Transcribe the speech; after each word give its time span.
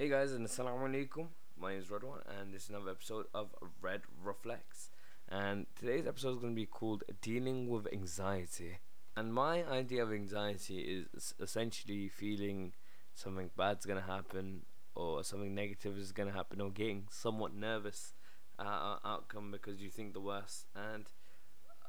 Hey 0.00 0.08
guys, 0.08 0.32
and 0.32 0.46
assalamu 0.46 0.88
alaikum. 0.88 1.26
My 1.60 1.72
name 1.72 1.80
is 1.80 1.88
Redwan, 1.88 2.22
and 2.26 2.54
this 2.54 2.62
is 2.62 2.70
another 2.70 2.92
episode 2.92 3.26
of 3.34 3.54
Red 3.82 4.00
Reflex. 4.24 4.88
And 5.28 5.66
today's 5.78 6.06
episode 6.06 6.30
is 6.30 6.38
going 6.38 6.54
to 6.54 6.56
be 6.56 6.64
called 6.64 7.04
Dealing 7.20 7.68
with 7.68 7.86
Anxiety. 7.92 8.78
And 9.14 9.34
my 9.34 9.62
idea 9.62 10.02
of 10.02 10.10
anxiety 10.10 11.04
is 11.12 11.34
essentially 11.38 12.08
feeling 12.08 12.72
something 13.14 13.50
bad's 13.58 13.84
going 13.84 14.00
to 14.00 14.06
happen, 14.06 14.62
or 14.94 15.22
something 15.22 15.54
negative 15.54 15.98
is 15.98 16.12
going 16.12 16.30
to 16.30 16.34
happen, 16.34 16.62
or 16.62 16.70
getting 16.70 17.04
somewhat 17.10 17.54
nervous 17.54 18.14
at 18.58 18.64
uh, 18.64 18.96
outcome 19.04 19.50
because 19.50 19.82
you 19.82 19.90
think 19.90 20.14
the 20.14 20.20
worst. 20.22 20.64
And 20.74 21.10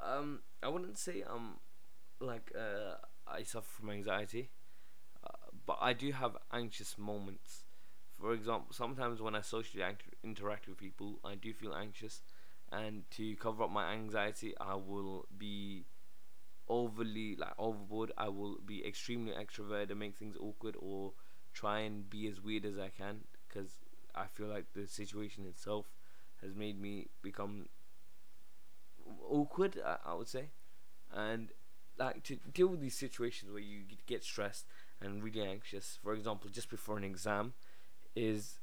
um, 0.05 0.41
I 0.61 0.67
wouldn't 0.67 0.97
say 0.97 1.23
I'm 1.25 1.59
like 2.19 2.51
uh, 2.59 2.95
I 3.25 3.43
suffer 3.43 3.69
from 3.69 3.89
anxiety, 3.89 4.49
uh, 5.25 5.29
but 5.65 5.77
I 5.79 5.93
do 5.93 6.11
have 6.11 6.35
anxious 6.51 6.97
moments 6.97 7.63
for 8.21 8.33
example, 8.33 8.73
sometimes 8.73 9.21
when 9.21 9.35
I 9.35 9.41
socially 9.41 9.83
act- 9.83 10.15
interact 10.23 10.67
with 10.67 10.77
people, 10.77 11.19
I 11.25 11.35
do 11.35 11.53
feel 11.53 11.73
anxious, 11.75 12.21
and 12.71 13.03
to 13.11 13.35
cover 13.37 13.63
up 13.63 13.71
my 13.71 13.91
anxiety, 13.93 14.53
I 14.59 14.75
will 14.75 15.25
be 15.37 15.85
overly 16.69 17.35
like 17.35 17.53
overboard. 17.57 18.11
I 18.17 18.29
will 18.29 18.57
be 18.65 18.85
extremely 18.85 19.33
extroverted 19.33 19.91
and 19.91 19.99
make 19.99 20.15
things 20.17 20.37
awkward, 20.39 20.75
or 20.79 21.13
try 21.53 21.79
and 21.81 22.09
be 22.09 22.27
as 22.27 22.41
weird 22.41 22.65
as 22.65 22.77
I 22.77 22.89
can, 22.89 23.21
because 23.47 23.71
I 24.15 24.25
feel 24.27 24.47
like 24.47 24.73
the 24.73 24.87
situation 24.87 25.45
itself 25.45 25.87
has 26.41 26.55
made 26.55 26.79
me 26.81 27.07
become 27.21 27.67
awkward. 29.29 29.79
I, 29.85 29.97
I 30.05 30.13
would 30.13 30.27
say, 30.27 30.45
and 31.13 31.49
like 31.97 32.23
to 32.23 32.37
deal 32.53 32.67
with 32.67 32.81
these 32.81 32.97
situations 32.97 33.51
where 33.51 33.61
you 33.61 33.81
get 34.07 34.23
stressed 34.23 34.65
and 35.01 35.23
really 35.23 35.41
anxious. 35.43 35.99
For 36.03 36.13
example, 36.13 36.49
just 36.51 36.69
before 36.69 36.97
an 36.97 37.03
exam 37.03 37.53
is 38.15 38.59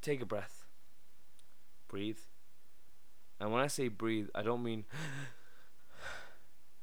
take 0.00 0.20
a 0.20 0.26
breath, 0.26 0.64
breathe. 1.88 2.18
And 3.40 3.52
when 3.52 3.62
I 3.62 3.68
say 3.68 3.88
breathe, 3.88 4.28
I 4.34 4.42
don't 4.42 4.62
mean, 4.62 4.84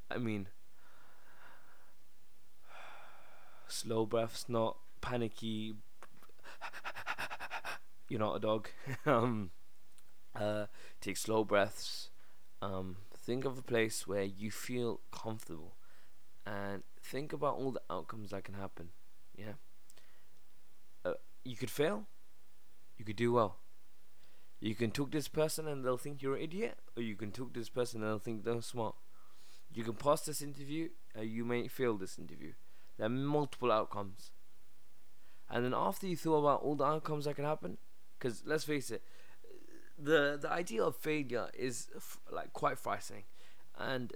I 0.10 0.18
mean 0.18 0.48
slow 3.68 4.06
breaths, 4.06 4.46
not 4.48 4.78
panicky. 5.02 5.76
You're 8.10 8.20
not 8.20 8.36
a 8.36 8.40
dog. 8.40 8.70
um, 9.06 9.52
uh, 10.36 10.68
take 11.02 11.18
slow 11.18 11.44
breaths. 11.44 12.10
Um, 12.62 12.98
think 13.16 13.46
of 13.46 13.58
a 13.58 13.62
place 13.62 14.08
where 14.08 14.24
you 14.24 14.52
feel 14.52 15.02
comfortable, 15.12 15.76
and 16.46 16.84
think 17.02 17.34
about 17.34 17.56
all 17.56 17.72
the 17.72 17.82
outcomes 17.90 18.32
that 18.32 18.44
can 18.44 18.56
happen. 18.56 18.90
Yeah 19.38 19.54
you 21.46 21.56
could 21.56 21.70
fail, 21.72 22.08
you 22.98 23.06
could 23.06 23.16
do 23.16 23.32
well. 23.32 23.58
You 24.60 24.76
can 24.76 24.92
talk 24.92 25.12
this 25.12 25.28
person 25.28 25.68
and 25.68 25.86
they'll 25.86 25.98
think 25.98 26.22
you're 26.22 26.36
an 26.36 26.42
idiot, 26.42 26.80
or 26.98 27.04
you 27.04 27.16
can 27.16 27.32
talk 27.32 27.54
to 27.54 27.60
this 27.60 27.70
person 27.70 28.02
and 28.02 28.10
they'll 28.10 28.20
think 28.20 28.44
they're 28.44 28.62
smart. 28.62 28.96
You 29.72 29.84
can 29.84 29.94
pass 29.94 30.22
this 30.22 30.42
interview, 30.42 30.90
or 31.16 31.24
you 31.24 31.46
may 31.46 31.68
fail 31.68 31.98
this 31.98 32.18
interview. 32.18 32.54
There 32.98 33.06
are 33.06 33.10
multiple 33.10 33.72
outcomes. 33.72 34.32
And 35.50 35.64
then 35.64 35.74
after 35.76 36.08
you 36.08 36.18
thought 36.18 36.40
about 36.40 36.62
all 36.62 36.76
the 36.76 36.86
outcomes 36.86 37.26
that 37.26 37.36
can 37.36 37.46
happen, 37.46 37.78
because 38.18 38.44
let's 38.46 38.64
face 38.64 38.90
it, 38.90 39.04
the 39.98 40.38
the 40.42 40.52
idea 40.52 40.84
of 40.84 40.96
failure 40.96 41.50
is 41.54 41.88
f- 41.96 42.20
like 42.32 42.52
quite 42.54 42.78
frightening, 42.80 43.24
and 43.78 44.14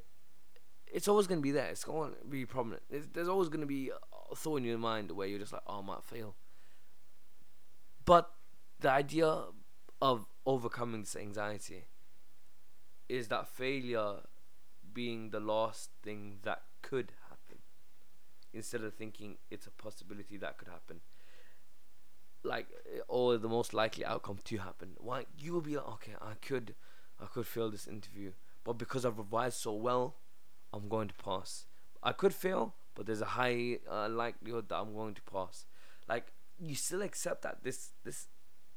it's 0.91 1.07
always 1.07 1.27
going 1.27 1.39
to 1.39 1.43
be 1.43 1.51
there. 1.51 1.67
It's 1.67 1.83
going 1.83 2.13
to 2.19 2.25
be 2.25 2.45
prominent. 2.45 2.83
It's, 2.89 3.07
there's 3.13 3.27
always 3.27 3.49
going 3.49 3.61
to 3.61 3.67
be 3.67 3.91
a 4.31 4.35
thought 4.35 4.57
in 4.57 4.63
your 4.63 4.77
mind 4.77 5.11
where 5.11 5.27
you're 5.27 5.39
just 5.39 5.53
like, 5.53 5.61
oh, 5.67 5.79
I 5.79 5.85
might 5.85 6.03
fail. 6.03 6.35
But 8.09 8.31
the 8.79 8.89
idea 8.89 9.43
of 10.01 10.25
overcoming 10.43 11.01
this 11.01 11.15
anxiety 11.15 11.85
is 13.07 13.27
that 13.27 13.47
failure 13.47 14.21
being 14.91 15.29
the 15.29 15.39
last 15.39 15.91
thing 16.01 16.39
that 16.41 16.63
could 16.81 17.11
happen 17.29 17.59
instead 18.51 18.81
of 18.81 18.95
thinking 18.95 19.37
it's 19.51 19.67
a 19.67 19.69
possibility 19.69 20.37
that 20.37 20.57
could 20.57 20.69
happen. 20.69 21.01
Like 22.41 22.65
or 23.07 23.37
the 23.37 23.47
most 23.47 23.75
likely 23.75 24.03
outcome 24.03 24.39
to 24.43 24.57
happen. 24.57 24.95
Why 24.97 25.25
you 25.37 25.53
will 25.53 25.61
be 25.61 25.75
like 25.75 25.87
okay 25.89 26.13
i 26.19 26.33
could 26.41 26.73
i 27.21 27.25
could 27.25 27.45
fail 27.45 27.69
this 27.69 27.87
interview 27.87 28.31
but 28.63 28.79
because 28.79 29.05
i've 29.05 29.19
revised 29.19 29.59
so 29.59 29.73
well 29.73 30.15
i'm 30.73 30.89
going 30.89 31.09
to 31.09 31.23
pass. 31.23 31.67
I 32.01 32.13
could 32.13 32.33
fail 32.33 32.73
but 32.95 33.05
there's 33.05 33.21
a 33.21 33.33
high 33.37 33.77
uh, 33.87 34.09
likelihood 34.09 34.69
that 34.69 34.77
i'm 34.77 34.95
going 34.95 35.13
to 35.13 35.21
pass. 35.31 35.67
Like 36.07 36.33
you 36.59 36.75
still 36.75 37.01
accept 37.01 37.41
that 37.43 37.63
this 37.63 37.91
this 38.03 38.27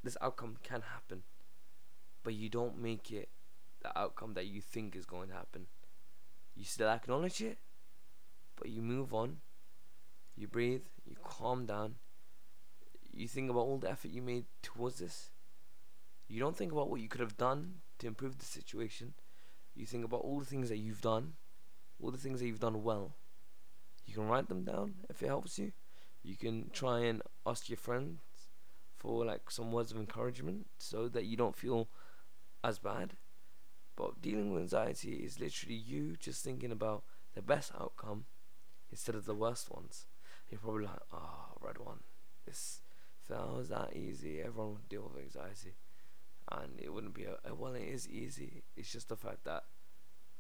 this 0.04 0.16
outcome 0.20 0.56
can 0.62 0.82
happen, 0.82 1.22
but 2.22 2.34
you 2.34 2.48
don't 2.48 2.81
make 2.81 3.10
it 3.10 3.28
the 3.82 3.97
outcome 3.98 4.34
that 4.34 4.47
you 4.47 4.60
think 4.60 4.94
is 4.94 5.04
going 5.04 5.28
to 5.28 5.34
happen. 5.34 5.66
You 6.54 6.65
still 6.65 6.88
acknowledge 6.88 7.41
it, 7.41 7.59
but 8.56 8.69
you 8.69 8.82
move 8.82 9.12
on. 9.12 9.38
You 10.37 10.48
breathe, 10.48 10.82
you 11.04 11.16
calm 11.22 11.66
down. 11.66 11.97
You 13.12 13.28
think 13.28 13.50
about 13.50 13.60
all 13.60 13.78
the 13.78 13.91
effort 13.91 14.10
you 14.10 14.22
made 14.22 14.47
towards 14.62 14.99
this. 14.99 15.31
You 16.28 16.41
don't 16.41 16.56
think 16.56 16.72
about 16.72 16.88
what 16.88 17.00
you 17.00 17.09
could 17.09 17.20
have 17.20 17.37
done 17.37 17.75
to 17.99 18.06
improve 18.06 18.38
the 18.38 18.44
situation. 18.44 19.14
You 19.75 19.87
think 19.87 20.04
about 20.04 20.22
all 20.22 20.38
the 20.38 20.47
things 20.47 20.69
that 20.69 20.78
you've 20.78 21.00
done, 21.00 21.34
all 22.00 22.10
the 22.10 22.19
things 22.19 22.41
that 22.41 22.47
you've 22.47 22.60
done 22.60 22.82
well. 22.82 23.16
You 24.06 24.14
can 24.14 24.28
write 24.28 24.49
them 24.49 24.64
down 24.64 24.94
if 25.10 25.22
it 25.22 25.26
helps 25.26 25.59
you 25.59 25.72
you 26.22 26.36
can 26.36 26.70
try 26.72 27.00
and 27.00 27.22
ask 27.46 27.68
your 27.68 27.76
friends 27.76 28.20
for 28.96 29.24
like 29.24 29.50
some 29.50 29.72
words 29.72 29.90
of 29.90 29.98
encouragement 29.98 30.66
so 30.78 31.08
that 31.08 31.24
you 31.24 31.36
don't 31.36 31.56
feel 31.56 31.88
as 32.62 32.78
bad. 32.78 33.14
But 33.96 34.22
dealing 34.22 34.52
with 34.52 34.62
anxiety 34.62 35.16
is 35.24 35.40
literally 35.40 35.74
you 35.74 36.16
just 36.18 36.44
thinking 36.44 36.72
about 36.72 37.02
the 37.34 37.42
best 37.42 37.72
outcome 37.78 38.24
instead 38.90 39.14
of 39.14 39.26
the 39.26 39.34
worst 39.34 39.70
ones. 39.70 40.06
You're 40.50 40.60
probably 40.60 40.84
like, 40.84 41.00
oh, 41.12 41.42
one. 41.78 42.00
This 42.46 42.80
was 43.28 43.68
that 43.68 43.96
easy, 43.96 44.40
everyone 44.40 44.74
would 44.74 44.88
deal 44.88 45.10
with 45.12 45.22
anxiety. 45.22 45.74
And 46.50 46.80
it 46.80 46.92
wouldn't 46.92 47.14
be 47.14 47.24
a 47.24 47.54
well 47.54 47.74
it 47.74 47.82
is 47.82 48.08
easy. 48.08 48.62
It's 48.76 48.92
just 48.92 49.08
the 49.08 49.16
fact 49.16 49.44
that 49.44 49.64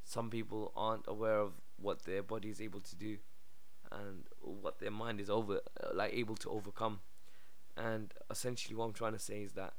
some 0.04 0.28
people 0.28 0.72
aren't 0.76 1.06
aware 1.06 1.38
of 1.38 1.52
what 1.80 2.02
their 2.02 2.22
body 2.22 2.50
is 2.50 2.60
able 2.60 2.80
to 2.80 2.96
do 2.96 3.18
and 4.00 4.24
what 4.40 4.78
their 4.78 4.90
mind 4.90 5.20
is 5.20 5.30
over 5.30 5.60
uh, 5.82 5.88
like 5.94 6.12
able 6.12 6.36
to 6.36 6.50
overcome. 6.50 7.00
And 7.76 8.12
essentially 8.30 8.74
what 8.74 8.84
i'm 8.84 8.92
trying 8.92 9.14
to 9.14 9.18
say 9.18 9.42
is 9.42 9.52
that 9.52 9.72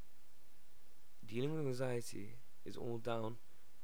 dealing 1.26 1.54
with 1.56 1.66
anxiety 1.66 2.36
is 2.66 2.76
all 2.76 2.98
down 2.98 3.36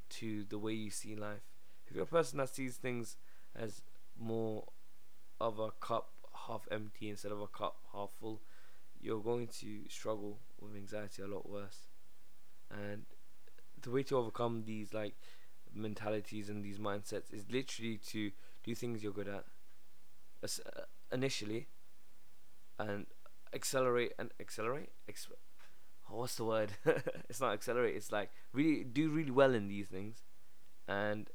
to 0.09 0.43
the 0.49 0.57
way 0.57 0.73
you 0.73 0.89
see 0.89 1.15
life. 1.15 1.43
If 1.87 1.95
you're 1.95 2.05
a 2.05 2.07
person 2.07 2.37
that 2.39 2.49
sees 2.49 2.75
things 2.77 3.17
as 3.55 3.81
more 4.19 4.65
of 5.39 5.59
a 5.59 5.71
cup 5.71 6.09
half 6.47 6.67
empty 6.71 7.09
instead 7.09 7.31
of 7.31 7.41
a 7.41 7.47
cup 7.47 7.77
half 7.93 8.09
full 8.19 8.41
you're 9.01 9.21
going 9.21 9.47
to 9.47 9.87
struggle 9.87 10.39
with 10.59 10.75
anxiety 10.75 11.21
a 11.21 11.27
lot 11.27 11.49
worse. 11.49 11.87
And 12.69 13.05
the 13.81 13.91
way 13.91 14.03
to 14.03 14.17
overcome 14.17 14.63
these 14.65 14.93
like 14.93 15.15
mentalities 15.73 16.49
and 16.49 16.63
these 16.63 16.79
mindsets 16.79 17.33
is 17.33 17.45
literally 17.49 17.97
to 18.07 18.31
do 18.63 18.75
things 18.75 19.01
you're 19.01 19.13
good 19.13 19.27
at 19.27 19.45
initially 21.11 21.67
and 22.77 23.05
accelerate 23.53 24.13
and 24.17 24.31
accelerate? 24.39 24.89
Ex- 25.07 25.27
oh, 26.11 26.17
what's 26.17 26.35
the 26.35 26.45
word? 26.45 26.71
It's 27.29 27.41
not 27.41 27.53
accelerate 27.53 27.95
it's 27.95 28.11
like 28.11 28.31
really 28.53 28.83
do 28.83 29.09
really 29.09 29.31
well 29.31 29.53
in 29.53 29.67
these 29.67 29.87
things 29.87 30.23
and 30.87 31.29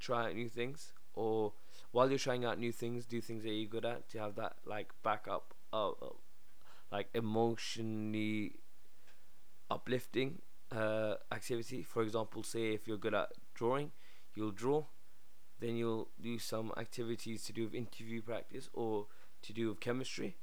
try 0.00 0.26
out 0.26 0.34
new 0.34 0.48
things? 0.48 0.92
Or 1.14 1.52
while 1.90 2.08
you're 2.08 2.18
trying 2.18 2.44
out 2.44 2.58
new 2.58 2.72
things 2.72 3.04
do 3.06 3.20
things 3.20 3.42
that 3.42 3.50
you're 3.50 3.68
good 3.68 3.84
at 3.84 4.08
to 4.10 4.18
have 4.18 4.36
that 4.36 4.56
like 4.64 4.92
backup 5.02 5.54
of 5.72 5.94
uh, 6.02 6.06
like 6.90 7.08
emotionally 7.14 8.56
uplifting 9.70 10.40
uh, 10.70 11.14
activity? 11.30 11.82
For 11.82 12.02
example 12.02 12.42
say 12.42 12.72
if 12.72 12.86
you're 12.86 12.96
good 12.96 13.14
at 13.14 13.32
drawing 13.54 13.92
you'll 14.34 14.50
draw 14.50 14.84
then 15.62 15.76
you'll 15.76 16.08
do 16.20 16.38
some 16.38 16.72
activities 16.76 17.44
to 17.44 17.52
do 17.52 17.64
with 17.64 17.74
interview 17.74 18.20
practice 18.20 18.68
or 18.72 19.06
to 19.42 19.52
do 19.52 19.68
with 19.68 19.80
chemistry. 19.80 20.36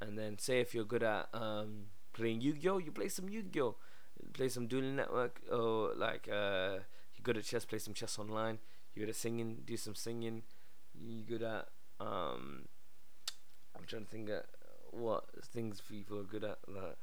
And 0.00 0.18
then 0.18 0.38
say 0.38 0.60
if 0.60 0.74
you're 0.74 0.84
good 0.84 1.02
at 1.02 1.28
um, 1.32 1.86
playing 2.12 2.40
Yu-Gi-Oh, 2.40 2.78
you 2.78 2.92
play 2.92 3.08
some 3.08 3.28
Yu-Gi-Oh, 3.28 3.76
play 4.34 4.48
some 4.48 4.66
Dueling 4.66 4.96
Network, 4.96 5.40
or 5.50 5.94
like 5.96 6.28
uh, 6.30 6.80
you're 7.14 7.22
good 7.22 7.38
at 7.38 7.44
chess, 7.44 7.64
play 7.64 7.78
some 7.78 7.94
chess 7.94 8.18
online. 8.18 8.58
You're 8.94 9.06
good 9.06 9.10
at 9.10 9.16
singing, 9.16 9.62
do 9.64 9.76
some 9.76 9.94
singing. 9.94 10.42
You're 10.94 11.38
good 11.38 11.42
at 11.42 11.68
um, 11.98 12.66
I'm 13.76 13.84
trying 13.86 14.04
to 14.04 14.10
think 14.10 14.28
of 14.28 14.42
what 14.90 15.24
things 15.46 15.80
people 15.80 16.18
are 16.18 16.24
good 16.24 16.44
at. 16.44 16.58
Like, 16.68 16.98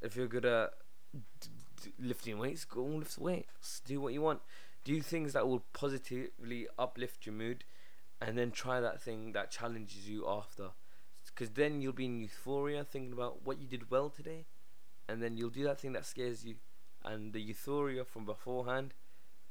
if 0.00 0.16
you're 0.16 0.28
good 0.28 0.44
at 0.44 0.70
d- 1.12 1.48
d- 1.82 1.92
lifting 1.98 2.38
weights, 2.38 2.64
go 2.64 2.84
and 2.84 2.98
lift 3.00 3.18
weights. 3.18 3.80
Do 3.84 4.00
what 4.00 4.12
you 4.12 4.22
want 4.22 4.40
do 4.84 5.00
things 5.00 5.32
that 5.32 5.46
will 5.46 5.64
positively 5.72 6.66
uplift 6.78 7.26
your 7.26 7.34
mood 7.34 7.64
and 8.20 8.36
then 8.36 8.50
try 8.50 8.80
that 8.80 9.00
thing 9.00 9.32
that 9.32 9.50
challenges 9.50 10.08
you 10.08 10.26
after. 10.28 10.70
Because 11.26 11.50
then 11.50 11.80
you'll 11.80 11.92
be 11.92 12.06
in 12.06 12.20
euphoria 12.20 12.84
thinking 12.84 13.12
about 13.12 13.44
what 13.46 13.60
you 13.60 13.66
did 13.66 13.90
well 13.90 14.10
today 14.10 14.44
and 15.08 15.22
then 15.22 15.36
you'll 15.36 15.50
do 15.50 15.64
that 15.64 15.80
thing 15.80 15.92
that 15.92 16.04
scares 16.04 16.44
you 16.44 16.56
and 17.04 17.32
the 17.32 17.40
euphoria 17.40 18.04
from 18.04 18.24
beforehand 18.24 18.94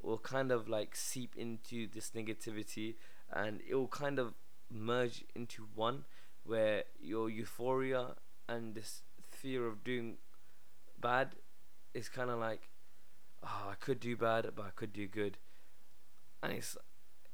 will 0.00 0.18
kind 0.18 0.50
of 0.50 0.68
like 0.68 0.94
seep 0.96 1.34
into 1.36 1.86
this 1.92 2.10
negativity 2.10 2.94
and 3.32 3.60
it 3.68 3.74
will 3.74 3.88
kind 3.88 4.18
of 4.18 4.34
merge 4.70 5.24
into 5.34 5.66
one 5.74 6.04
where 6.44 6.84
your 7.00 7.30
euphoria 7.30 8.14
and 8.48 8.74
this 8.74 9.02
fear 9.30 9.66
of 9.66 9.84
doing 9.84 10.16
bad 11.00 11.34
is 11.94 12.08
kind 12.08 12.30
of 12.30 12.38
like 12.38 12.68
oh 13.42 13.68
I 13.70 13.74
could 13.80 14.00
do 14.00 14.16
bad 14.16 14.50
but 14.54 14.66
I 14.66 14.70
could 14.74 14.92
do 14.92 15.06
good. 15.06 15.38
And 16.42 16.52
it's 16.52 16.76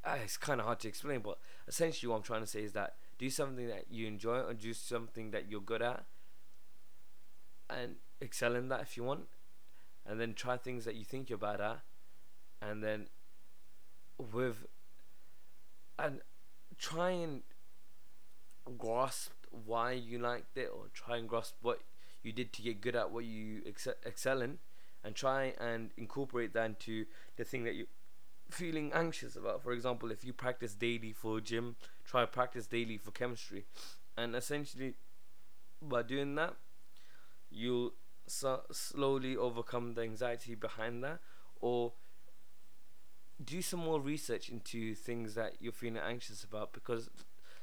uh, 0.05 0.17
it's 0.23 0.37
kind 0.37 0.61
of 0.61 0.67
hard 0.67 0.81
to 0.81 0.89
explain 0.89 1.21
but 1.21 1.39
essentially 1.67 2.09
what 2.09 2.17
I'm 2.17 2.23
trying 2.23 2.43
to 2.43 2.47
say 2.47 2.63
is 2.63 2.73
that 2.73 2.97
do 3.19 3.29
something 3.31 3.67
that 3.67 3.87
you 3.91 4.07
enjoy 4.07 4.39
or 4.41 4.55
do 4.55 4.73
something 4.73 5.33
that 5.33 5.51
you're 5.51 5.61
good 5.61 5.83
at 5.83 6.05
and 7.69 7.97
excel 8.21 8.55
in 8.55 8.69
that 8.69 8.81
if 8.83 8.97
you 8.97 9.05
want. 9.05 9.27
And 10.07 10.19
then 10.19 10.33
try 10.33 10.57
things 10.57 10.87
that 10.87 10.95
you 10.95 11.05
think 11.05 11.29
you're 11.29 11.39
bad 11.39 11.61
at 11.61 11.81
and 12.61 12.83
then 12.83 13.09
with 14.19 14.67
and 15.99 16.21
try 16.79 17.11
and 17.11 17.43
grasp 18.79 19.33
why 19.51 19.93
you 19.93 20.19
liked 20.19 20.57
it 20.57 20.71
or 20.75 20.87
try 20.93 21.17
and 21.17 21.29
grasp 21.29 21.55
what 21.63 21.81
you 22.23 22.33
did 22.33 22.53
to 22.53 22.63
get 22.63 22.81
good 22.81 22.97
at 22.97 23.11
what 23.11 23.25
you 23.25 23.63
excel, 23.65 23.95
excel 24.05 24.43
in 24.43 24.59
and 25.05 25.15
try 25.15 25.55
and 25.61 25.91
incorporate 25.97 26.53
that 26.55 26.67
into 26.67 27.07
the 27.37 27.45
thing 27.45 27.65
that 27.65 27.75
you're 27.75 27.87
feeling 28.51 28.93
anxious 28.93 29.37
about. 29.37 29.63
For 29.63 29.73
example, 29.73 30.11
if 30.11 30.25
you 30.25 30.33
practice 30.33 30.75
daily 30.75 31.13
for 31.13 31.41
gym, 31.41 31.77
try 32.05 32.25
practice 32.25 32.67
daily 32.67 32.99
for 32.99 33.11
chemistry, 33.11 33.65
and 34.17 34.35
essentially 34.35 34.95
by 35.81 36.03
doing 36.03 36.35
that, 36.37 36.55
you'll 37.51 37.93
so 38.27 38.63
slowly 38.71 39.37
overcome 39.37 39.95
the 39.95 40.03
anxiety 40.03 40.55
behind 40.55 41.03
that, 41.05 41.21
or 41.61 41.93
do 43.43 43.63
some 43.63 43.81
more 43.81 44.01
research 44.01 44.49
into 44.49 44.95
things 44.95 45.35
that 45.35 45.55
you're 45.61 45.73
feeling 45.73 45.99
anxious 45.99 46.43
about 46.43 46.73
because 46.73 47.09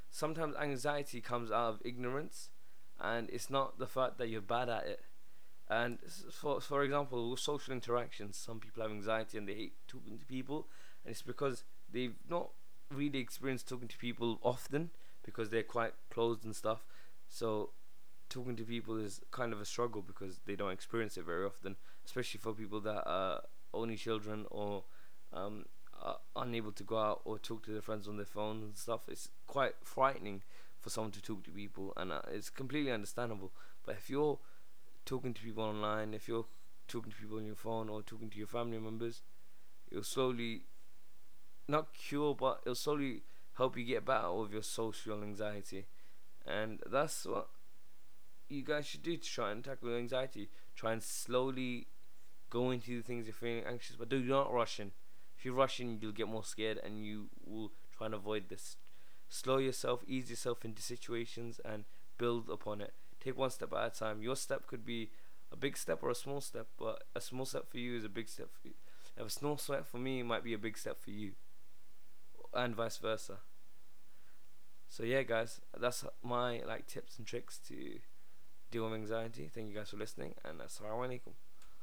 sometimes 0.09 0.55
anxiety 0.55 1.19
comes 1.19 1.51
out 1.51 1.73
of 1.73 1.81
ignorance 1.83 2.49
and 2.99 3.29
it's 3.29 3.49
not 3.49 3.77
the 3.77 3.87
fact 3.87 4.17
that 4.17 4.29
you're 4.29 4.41
bad 4.41 4.69
at 4.69 4.85
it 4.87 5.01
and 5.69 5.97
for 6.31 6.62
for 6.62 6.83
example, 6.83 7.31
with 7.31 7.39
social 7.39 7.73
interactions, 7.73 8.38
some 8.38 8.59
people 8.59 8.83
have 8.83 8.91
anxiety 8.91 9.38
and 9.38 9.47
they 9.47 9.56
hate 9.56 9.73
talking 9.88 10.17
to 10.17 10.25
people, 10.25 10.67
and 11.03 11.12
it's 11.12 11.21
because 11.21 11.63
they've 11.91 12.15
not 12.29 12.50
really 12.94 13.19
experienced 13.19 13.67
talking 13.67 13.88
to 13.88 13.97
people 13.97 14.39
often 14.44 14.91
because 15.23 15.50
they're 15.50 15.63
quite 15.63 15.94
closed 16.12 16.45
and 16.45 16.56
stuff. 16.56 16.85
So 17.27 17.71
talking 18.29 18.56
to 18.56 18.63
people 18.63 18.97
is 18.97 19.21
kind 19.31 19.53
of 19.53 19.62
a 19.62 19.65
struggle 19.65 20.01
because 20.01 20.39
they 20.45 20.56
don't 20.56 20.71
experience 20.71 21.17
it 21.17 21.25
very 21.25 21.45
often, 21.45 21.75
especially 22.06 22.39
for 22.39 22.53
people 22.53 22.79
that 22.81 23.03
are 23.07 23.41
only 23.73 23.95
children 23.95 24.45
or 24.51 24.83
um, 25.33 25.65
are 26.01 26.18
unable 26.35 26.71
to 26.71 26.83
go 26.83 26.97
out 26.97 27.21
or 27.25 27.39
talk 27.39 27.63
to 27.65 27.71
their 27.71 27.81
friends 27.81 28.07
on 28.07 28.18
their 28.18 28.25
phone 28.25 28.61
and 28.61 28.77
stuff. 28.77 29.01
It's 29.07 29.29
quite 29.47 29.73
frightening 29.83 30.44
for 30.79 30.89
someone 30.89 31.11
to 31.11 31.21
talk 31.21 31.44
to 31.45 31.51
people, 31.51 31.94
and 31.97 32.11
uh, 32.11 32.21
it's 32.31 32.50
completely 32.50 32.91
understandable. 32.91 33.51
But 33.85 33.95
if 33.95 34.09
you're 34.09 34.38
talking 35.06 35.34
to 35.34 35.42
people 35.42 35.63
online, 35.63 36.13
if 36.13 36.28
you're 36.28 36.46
talking 36.88 37.12
to 37.12 37.18
people 37.18 37.38
on 37.38 37.46
your 37.46 37.56
phone 37.56 37.90
or 37.90 38.02
talking 38.02 38.30
to 38.30 38.38
your 38.38 38.48
family 38.48 38.80
members, 38.80 39.22
it'll 39.92 40.04
slowly 40.04 40.63
not 41.68 41.94
cure, 41.94 42.36
but 42.36 42.62
it'll 42.63 42.75
slowly 42.75 43.24
help 43.57 43.78
you 43.78 43.86
get 43.86 44.06
better 44.06 44.31
with 44.34 44.52
your 44.52 44.63
social 44.63 45.24
anxiety. 45.24 45.86
And 46.46 46.80
that's 46.86 47.25
what 47.25 47.48
you 48.50 48.63
guys 48.63 48.86
should 48.86 49.04
do 49.04 49.18
to 49.18 49.30
try 49.30 49.52
and 49.52 49.63
tackle 49.63 49.90
your 49.90 49.98
anxiety. 49.98 50.50
Try 50.75 50.94
and 50.94 51.02
slowly 51.02 51.88
go 52.50 52.72
into 52.72 52.98
the 52.98 53.04
things 53.04 53.25
you're 53.25 53.34
feeling 53.34 53.63
anxious, 53.68 53.96
but 53.96 54.10
do 54.10 54.22
not 54.22 54.54
rush 54.54 54.80
in. 54.80 54.92
If 55.38 55.46
you 55.46 55.54
rush 55.54 55.80
in, 55.80 56.00
you'll 56.02 56.12
get 56.12 56.28
more 56.28 56.44
scared 56.44 56.80
and 56.84 57.04
you 57.04 57.30
will 57.46 57.72
try 57.96 58.06
and 58.06 58.16
avoid 58.16 58.50
this. 58.50 58.78
Slow 59.28 59.57
yourself, 59.57 60.04
ease 60.07 60.30
yourself 60.30 60.63
into 60.63 60.81
situations, 60.81 61.60
and 61.66 61.86
build 62.18 62.50
upon 62.50 62.80
it 62.80 62.94
take 63.25 63.38
one 63.38 63.50
step 63.50 63.74
at 63.74 63.95
a 63.95 64.00
time. 64.00 64.22
Your 64.22 64.36
step 64.36 64.68
could 64.68 64.86
be 64.86 65.10
a 65.51 65.56
big 65.56 65.77
step 65.77 66.04
or 66.04 66.10
a 66.10 66.16
small 66.16 66.42
step, 66.42 66.68
but 66.77 67.04
a 67.16 67.22
small 67.22 67.45
step 67.45 67.69
for 67.69 67.77
you 67.77 67.98
is 67.98 68.04
a 68.04 68.10
big 68.10 68.30
step 68.30 68.50
for 68.51 68.68
you. 68.68 68.74
If 69.18 69.27
a 69.27 69.30
small 69.30 69.57
step 69.57 69.88
for 69.88 69.98
me 69.98 70.24
might 70.24 70.44
be 70.44 70.54
a 70.54 70.57
big 70.57 70.77
step 70.77 71.00
for 71.01 71.12
you, 71.12 71.31
and 72.54 72.75
vice 72.75 72.98
versa. 72.98 73.39
So 74.89 75.04
yeah, 75.04 75.24
guys, 75.24 75.60
that's 75.77 76.06
my 76.24 76.62
like 76.66 76.88
tips 76.88 77.18
and 77.18 77.27
tricks 77.27 77.60
to 77.68 78.00
deal 78.72 78.86
with 78.86 78.94
anxiety. 78.94 79.50
Thank 79.54 79.69
you 79.69 79.75
guys 79.75 79.89
for 79.89 79.98
listening, 79.98 80.36
and 80.44 80.60
assalamu 80.60 81.07
alaikum. 81.07 81.33